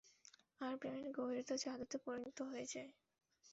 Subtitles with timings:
[0.61, 2.91] আর প্রেমের গভীরতা জাদুতে পরিণত হয়ে যায়।